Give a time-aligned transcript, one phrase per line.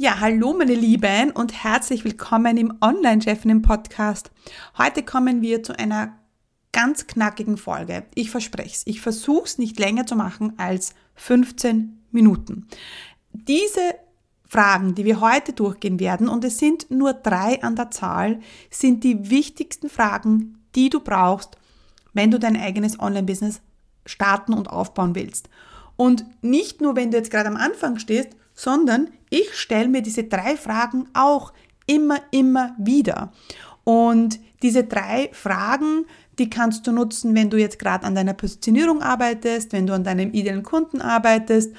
[0.00, 4.30] Ja, hallo meine Lieben und herzlich willkommen im Online-Chefinnen-Podcast.
[4.78, 6.16] Heute kommen wir zu einer
[6.70, 8.04] ganz knackigen Folge.
[8.14, 8.86] Ich verspreche es.
[8.86, 12.68] Ich versuche es nicht länger zu machen als 15 Minuten.
[13.32, 13.96] Diese
[14.46, 18.38] Fragen, die wir heute durchgehen werden, und es sind nur drei an der Zahl,
[18.70, 21.58] sind die wichtigsten Fragen, die du brauchst,
[22.12, 23.62] wenn du dein eigenes Online-Business
[24.06, 25.48] starten und aufbauen willst.
[25.96, 30.24] Und nicht nur, wenn du jetzt gerade am Anfang stehst, sondern ich stelle mir diese
[30.24, 31.52] drei Fragen auch
[31.86, 33.32] immer, immer wieder.
[33.84, 36.06] Und diese drei Fragen,
[36.40, 40.02] die kannst du nutzen, wenn du jetzt gerade an deiner Positionierung arbeitest, wenn du an
[40.02, 41.72] deinem idealen Kunden arbeitest,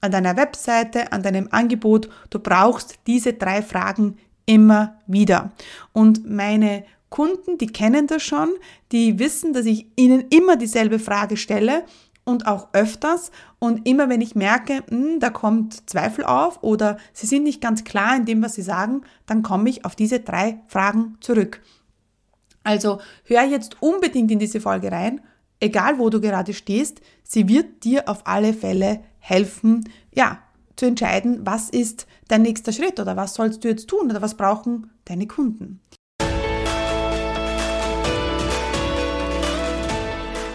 [0.00, 2.08] an deiner Webseite, an deinem Angebot.
[2.30, 5.52] Du brauchst diese drei Fragen immer wieder.
[5.92, 8.50] Und meine Kunden, die kennen das schon,
[8.90, 11.84] die wissen, dass ich ihnen immer dieselbe Frage stelle
[12.24, 13.30] und auch öfters.
[13.64, 17.62] Und immer wenn ich merke, mh, hm, da kommt Zweifel auf oder sie sind nicht
[17.62, 21.62] ganz klar in dem, was sie sagen, dann komme ich auf diese drei Fragen zurück.
[22.62, 25.22] Also hör jetzt unbedingt in diese Folge rein,
[25.60, 30.40] egal wo du gerade stehst, sie wird dir auf alle Fälle helfen, ja,
[30.76, 34.34] zu entscheiden, was ist dein nächster Schritt oder was sollst du jetzt tun oder was
[34.34, 35.80] brauchen deine Kunden.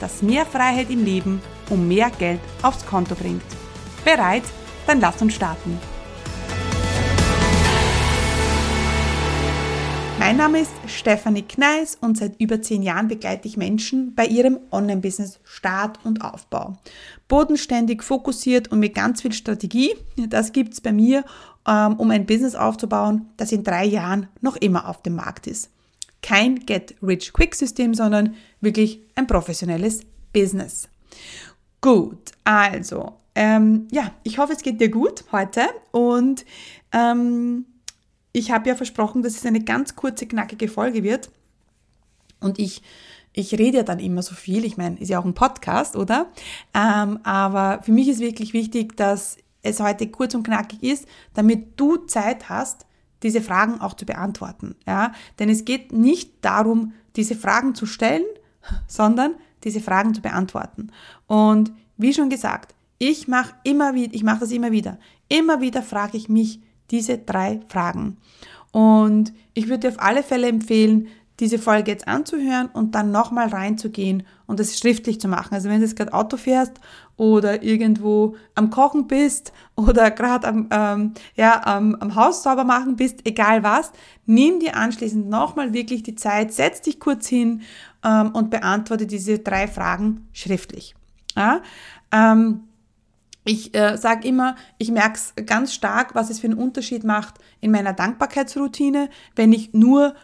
[0.00, 3.42] das mehr Freiheit im Leben und mehr Geld aufs Konto bringt.
[4.04, 4.42] Bereit?
[4.86, 5.78] Dann lass uns starten.
[10.18, 14.58] Mein Name ist Stefanie Kneis und seit über zehn Jahren begleite ich Menschen bei ihrem
[14.70, 16.76] Online-Business Start und Aufbau.
[17.26, 19.94] Bodenständig, fokussiert und mit ganz viel Strategie.
[20.16, 21.24] Das gibt es bei mir,
[21.66, 25.70] ähm, um ein Business aufzubauen, das in drei Jahren noch immer auf dem Markt ist
[26.22, 30.00] kein Get-Rich-Quick-System, sondern wirklich ein professionelles
[30.32, 30.88] Business.
[31.80, 35.62] Gut, also, ähm, ja, ich hoffe, es geht dir gut heute
[35.92, 36.44] und
[36.92, 37.64] ähm,
[38.32, 41.30] ich habe ja versprochen, dass es eine ganz kurze, knackige Folge wird
[42.40, 42.82] und ich
[43.32, 46.26] ich rede ja dann immer so viel, ich meine, ist ja auch ein Podcast, oder?
[46.74, 51.78] Ähm, aber für mich ist wirklich wichtig, dass es heute kurz und knackig ist, damit
[51.78, 52.86] du Zeit hast,
[53.22, 54.74] diese Fragen auch zu beantworten.
[54.86, 55.12] Ja?
[55.38, 58.24] Denn es geht nicht darum, diese Fragen zu stellen,
[58.86, 59.34] sondern
[59.64, 60.90] diese Fragen zu beantworten.
[61.26, 64.98] Und wie schon gesagt, ich mache immer wieder, ich mache das immer wieder.
[65.28, 66.60] Immer wieder frage ich mich
[66.90, 68.16] diese drei Fragen.
[68.72, 71.08] Und ich würde dir auf alle Fälle empfehlen,
[71.40, 75.54] diese Folge jetzt anzuhören und dann nochmal reinzugehen und das schriftlich zu machen.
[75.54, 76.72] Also wenn du jetzt gerade Auto fährst
[77.16, 82.96] oder irgendwo am Kochen bist oder gerade am, ähm, ja, am, am Haus sauber machen
[82.96, 83.90] bist, egal was,
[84.26, 87.62] nimm dir anschließend nochmal wirklich die Zeit, setz dich kurz hin
[88.04, 90.94] ähm, und beantworte diese drei Fragen schriftlich.
[91.36, 91.62] Ja?
[92.12, 92.64] Ähm,
[93.44, 97.34] ich äh, sage immer, ich merke es ganz stark, was es für einen Unterschied macht
[97.60, 100.14] in meiner Dankbarkeitsroutine, wenn ich nur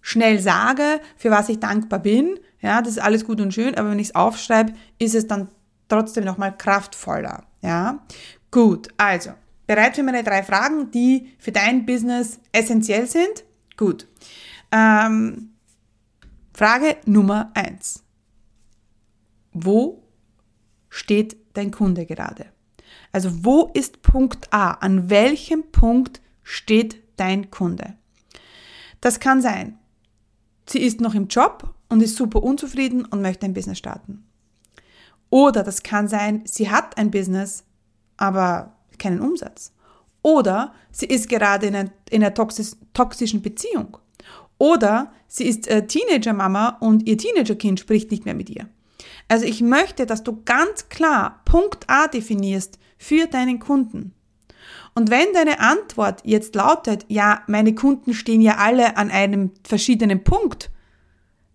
[0.00, 2.38] schnell sage, für was ich dankbar bin.
[2.60, 5.48] Ja, das ist alles gut und schön, aber wenn ich es aufschreibe, ist es dann
[5.88, 7.44] trotzdem nochmal kraftvoller.
[7.62, 8.04] Ja,
[8.50, 8.88] gut.
[8.96, 9.30] Also,
[9.66, 13.44] bereit für meine drei Fragen, die für dein Business essentiell sind?
[13.76, 14.06] Gut.
[14.72, 15.55] Ähm,
[16.56, 18.02] Frage Nummer eins.
[19.52, 20.02] Wo
[20.88, 22.46] steht dein Kunde gerade?
[23.12, 24.70] Also wo ist Punkt A?
[24.70, 27.98] An welchem Punkt steht dein Kunde?
[29.02, 29.78] Das kann sein,
[30.66, 34.24] sie ist noch im Job und ist super unzufrieden und möchte ein Business starten.
[35.28, 37.64] Oder das kann sein, sie hat ein Business,
[38.16, 39.74] aber keinen Umsatz.
[40.22, 43.98] Oder sie ist gerade in einer, in einer toxischen Beziehung.
[44.58, 48.68] Oder sie ist äh, Teenager-Mama und ihr Teenager-Kind spricht nicht mehr mit ihr.
[49.28, 54.14] Also ich möchte, dass du ganz klar Punkt A definierst für deinen Kunden.
[54.94, 60.24] Und wenn deine Antwort jetzt lautet, ja, meine Kunden stehen ja alle an einem verschiedenen
[60.24, 60.70] Punkt,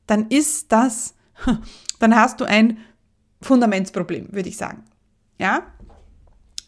[0.05, 1.15] dann ist das,
[1.99, 2.77] dann hast du ein
[3.41, 4.83] Fundamentsproblem, würde ich sagen.
[5.39, 5.63] Ja?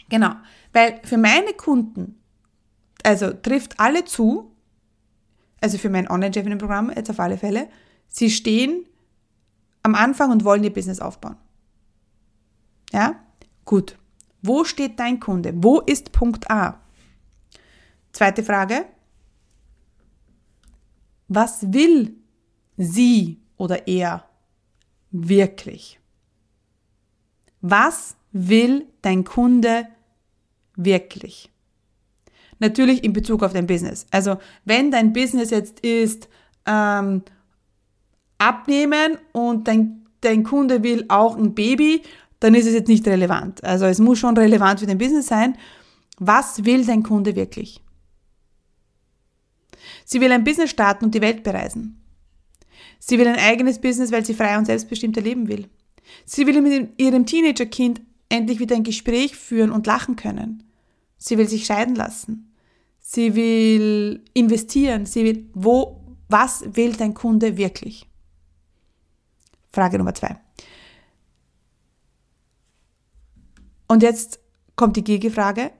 [0.10, 0.32] Genau.
[0.72, 2.20] Weil für meine Kunden,
[3.04, 4.53] also trifft alle zu,
[5.64, 7.70] also für mein Online-Chefinnen-Programm jetzt auf alle Fälle,
[8.10, 8.86] sie stehen
[9.82, 11.38] am Anfang und wollen ihr Business aufbauen.
[12.92, 13.16] Ja?
[13.64, 13.98] Gut.
[14.42, 15.54] Wo steht dein Kunde?
[15.56, 16.82] Wo ist Punkt A?
[18.12, 18.86] Zweite Frage.
[21.30, 22.14] Was will
[22.76, 24.28] sie oder er
[25.12, 25.98] wirklich?
[27.62, 29.88] Was will dein Kunde
[30.76, 31.53] wirklich?
[32.64, 34.06] Natürlich in Bezug auf dein Business.
[34.10, 36.30] Also wenn dein Business jetzt ist,
[36.66, 37.22] ähm,
[38.38, 42.04] abnehmen und dein, dein Kunde will auch ein Baby,
[42.40, 43.62] dann ist es jetzt nicht relevant.
[43.66, 45.58] Also es muss schon relevant für dein Business sein.
[46.20, 47.82] Was will dein Kunde wirklich?
[50.06, 52.02] Sie will ein Business starten und die Welt bereisen.
[52.98, 55.68] Sie will ein eigenes Business, weil sie frei und selbstbestimmter leben will.
[56.24, 58.00] Sie will mit ihrem Teenagerkind
[58.30, 60.64] endlich wieder ein Gespräch führen und lachen können.
[61.18, 62.53] Sie will sich scheiden lassen.
[63.06, 65.06] Sie will investieren.
[65.06, 68.10] Sie will, wo, was will dein Kunde wirklich?
[69.72, 70.38] Frage Nummer zwei.
[73.88, 74.40] Und jetzt
[74.76, 75.72] kommt die Gegenfrage.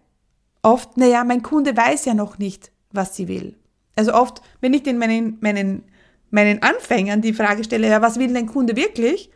[0.62, 3.58] Oft, naja, mein Kunde weiß ja noch nicht, was sie will.
[3.96, 5.84] Also oft, wenn ich den meinen, meinen,
[6.30, 9.32] meinen Anfängern die Frage stelle, ja, was will dein Kunde wirklich?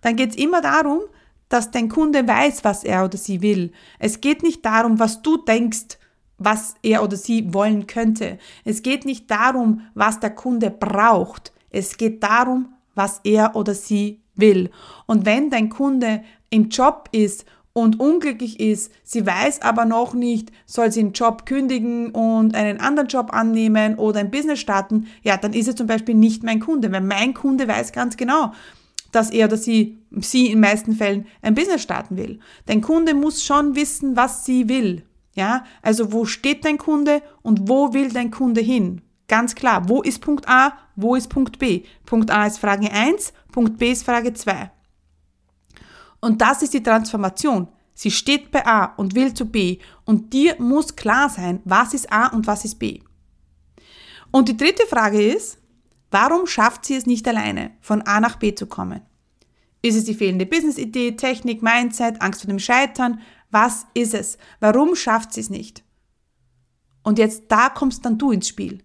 [0.00, 1.02] Dann geht es immer darum,
[1.50, 3.72] dass dein Kunde weiß, was er oder sie will.
[3.98, 5.98] Es geht nicht darum, was du denkst,
[6.40, 8.38] was er oder sie wollen könnte.
[8.64, 11.52] Es geht nicht darum, was der Kunde braucht.
[11.70, 14.70] Es geht darum, was er oder sie will.
[15.06, 20.50] Und wenn dein Kunde im Job ist und unglücklich ist, sie weiß aber noch nicht,
[20.66, 25.36] soll sie einen Job kündigen und einen anderen Job annehmen oder ein Business starten, ja,
[25.36, 28.52] dann ist er zum Beispiel nicht mein Kunde, weil mein Kunde weiß ganz genau,
[29.12, 32.40] dass er oder sie, sie in meisten Fällen ein Business starten will.
[32.66, 35.04] Dein Kunde muss schon wissen, was sie will.
[35.34, 39.02] Ja, also wo steht dein Kunde und wo will dein Kunde hin?
[39.28, 41.84] Ganz klar, wo ist Punkt A, wo ist Punkt B?
[42.04, 44.72] Punkt A ist Frage 1, Punkt B ist Frage 2.
[46.20, 47.68] Und das ist die Transformation.
[47.94, 52.12] Sie steht bei A und will zu B und dir muss klar sein, was ist
[52.12, 53.00] A und was ist B.
[54.30, 55.58] Und die dritte Frage ist,
[56.10, 59.02] warum schafft sie es nicht alleine, von A nach B zu kommen?
[59.82, 63.20] Ist es die fehlende Business-Idee, Technik, Mindset, Angst vor dem Scheitern?
[63.50, 64.38] Was ist es?
[64.60, 65.82] Warum schafft sie es nicht?
[67.02, 68.82] Und jetzt da kommst dann du ins Spiel.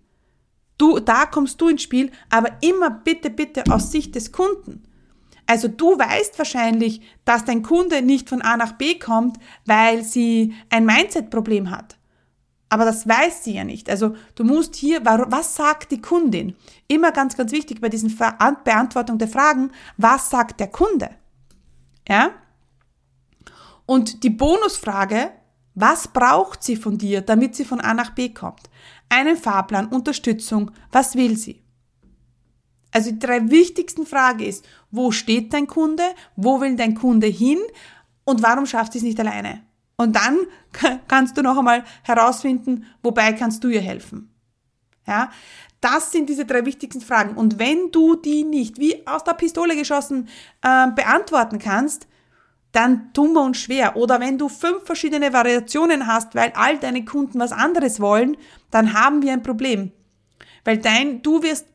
[0.77, 4.83] Du, da kommst du ins Spiel, aber immer bitte, bitte aus Sicht des Kunden.
[5.47, 10.53] Also du weißt wahrscheinlich, dass dein Kunde nicht von A nach B kommt, weil sie
[10.69, 11.97] ein Mindset-Problem hat.
[12.67, 13.89] Aber das weiß sie ja nicht.
[13.89, 16.56] Also du musst hier, was sagt die Kundin?
[16.88, 21.12] Immer ganz, ganz wichtig bei diesen Beantwortung der Fragen, was sagt der Kunde?
[22.07, 22.31] Ja?
[23.85, 25.31] Und die Bonusfrage,
[25.75, 28.69] was braucht sie von dir, damit sie von A nach B kommt?
[29.09, 31.61] Einen Fahrplan, Unterstützung, was will sie?
[32.91, 36.03] Also die drei wichtigsten Fragen ist, wo steht dein Kunde,
[36.37, 37.59] wo will dein Kunde hin
[38.23, 39.63] und warum schafft sie es nicht alleine?
[39.97, 40.38] Und dann
[41.07, 44.31] kannst du noch einmal herausfinden, wobei kannst du ihr helfen.
[45.05, 45.29] Ja,
[45.81, 47.35] das sind diese drei wichtigsten Fragen.
[47.35, 50.29] Und wenn du die nicht wie aus der Pistole geschossen
[50.63, 52.07] äh, beantworten kannst,
[52.75, 53.95] dann tun wir uns schwer.
[53.95, 58.36] Oder wenn du fünf verschiedene Variationen hast, weil all deine Kunden was anderes wollen,
[58.69, 59.92] dann haben wir ein Problem.
[60.66, 61.68] Weil dein, du wirst,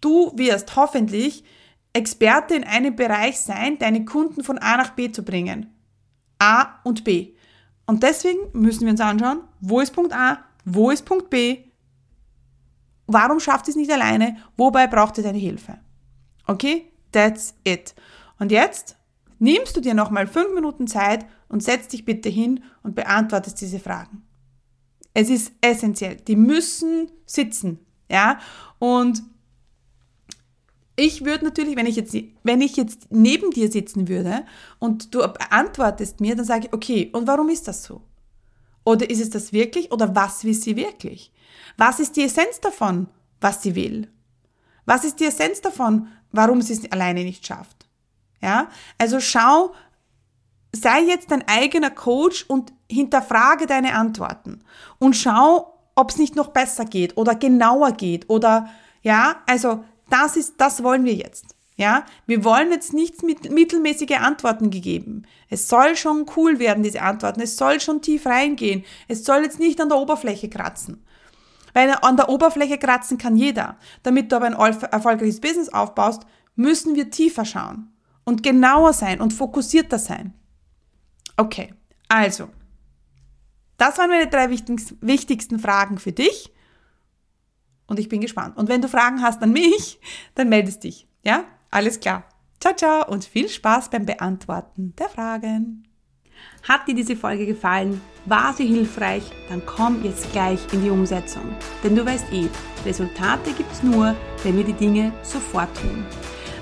[0.00, 1.44] du wirst hoffentlich
[1.92, 5.72] Experte in einem Bereich sein, deine Kunden von A nach B zu bringen.
[6.38, 7.32] A und B.
[7.86, 11.64] Und deswegen müssen wir uns anschauen, wo ist Punkt A, wo ist Punkt B,
[13.06, 15.78] warum schafft es nicht alleine, wobei braucht es deine Hilfe.
[16.46, 16.92] Okay?
[17.12, 17.94] That's it.
[18.38, 18.95] Und jetzt
[19.38, 23.78] nimmst du dir nochmal fünf Minuten Zeit und setzt dich bitte hin und beantwortest diese
[23.78, 24.22] Fragen.
[25.14, 26.16] Es ist essentiell.
[26.16, 27.78] Die müssen sitzen.
[28.10, 28.38] Ja?
[28.78, 29.22] Und
[30.96, 34.44] ich würde natürlich, wenn ich jetzt, wenn ich jetzt neben dir sitzen würde
[34.78, 38.02] und du antwortest mir, dann sage ich, okay, und warum ist das so?
[38.84, 39.92] Oder ist es das wirklich?
[39.92, 41.32] Oder was will sie wirklich?
[41.76, 43.08] Was ist die Essenz davon,
[43.40, 44.08] was sie will?
[44.86, 47.75] Was ist die Essenz davon, warum sie es alleine nicht schafft?
[48.42, 49.74] Ja, also schau,
[50.72, 54.62] sei jetzt dein eigener Coach und hinterfrage deine Antworten
[54.98, 58.68] und schau, ob es nicht noch besser geht oder genauer geht oder
[59.02, 61.56] ja, also das ist, das wollen wir jetzt.
[61.78, 65.26] Ja, wir wollen jetzt nicht mit mittelmäßige Antworten gegeben.
[65.50, 67.42] Es soll schon cool werden, diese Antworten.
[67.42, 68.82] Es soll schon tief reingehen.
[69.08, 71.04] Es soll jetzt nicht an der Oberfläche kratzen.
[71.74, 73.76] Weil an der Oberfläche kratzen kann jeder.
[74.02, 76.22] Damit du aber ein erfolgreiches Business aufbaust,
[76.54, 77.92] müssen wir tiefer schauen
[78.26, 80.34] und genauer sein und fokussierter sein.
[81.38, 81.72] Okay,
[82.08, 82.50] also,
[83.78, 86.52] das waren meine drei wichtigsten Fragen für dich.
[87.86, 88.56] Und ich bin gespannt.
[88.56, 90.00] Und wenn du Fragen hast an mich,
[90.34, 91.06] dann meldest dich.
[91.22, 92.24] Ja, alles klar.
[92.60, 95.86] Ciao, ciao und viel Spaß beim Beantworten der Fragen.
[96.68, 98.00] Hat dir diese Folge gefallen?
[98.24, 99.30] War sie hilfreich?
[99.48, 101.54] Dann komm jetzt gleich in die Umsetzung.
[101.84, 102.48] Denn du weißt eh,
[102.84, 106.04] Resultate gibt's nur, wenn wir die Dinge sofort tun.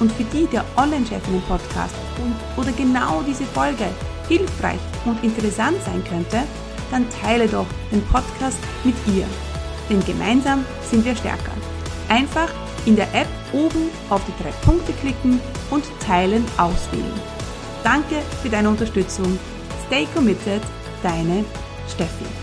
[0.00, 1.94] und für die der Online-Chefinnen-Podcast
[2.56, 3.86] oder genau diese Folge
[4.28, 6.42] hilfreich und interessant sein könnte,
[6.90, 9.26] dann teile doch den Podcast mit ihr.
[9.88, 11.52] Denn gemeinsam sind wir stärker.
[12.08, 12.50] Einfach
[12.86, 15.40] in der App oben auf die drei Punkte klicken
[15.70, 17.20] und Teilen auswählen.
[17.84, 19.38] Danke für deine Unterstützung.
[19.86, 20.62] Stay committed,
[21.02, 21.44] deine
[21.88, 22.39] Steffi.